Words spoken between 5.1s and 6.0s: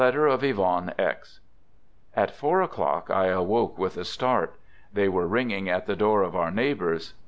ringing at the